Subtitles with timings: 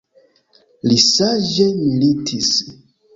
[0.87, 2.51] Li saĝe militis.